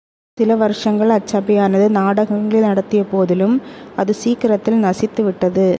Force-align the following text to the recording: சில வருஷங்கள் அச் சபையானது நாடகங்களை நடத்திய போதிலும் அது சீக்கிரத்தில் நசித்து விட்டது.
சில 0.37 0.55
வருஷங்கள் 0.55 1.11
அச் 1.15 1.31
சபையானது 1.33 1.87
நாடகங்களை 1.97 2.59
நடத்திய 2.67 3.01
போதிலும் 3.11 3.55
அது 3.95 4.11
சீக்கிரத்தில் 4.13 4.83
நசித்து 4.83 5.21
விட்டது. 5.23 5.67